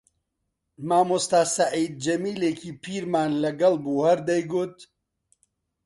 [0.87, 4.77] مامۆستا سەعید جەمیلێکی پیرمان لەگەڵ بوو هەر دەیگوت: